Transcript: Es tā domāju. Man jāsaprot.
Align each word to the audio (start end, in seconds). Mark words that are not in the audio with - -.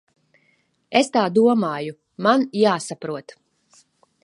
Es 0.99 1.11
tā 1.17 1.25
domāju. 1.35 1.95
Man 2.29 2.47
jāsaprot. 2.63 3.39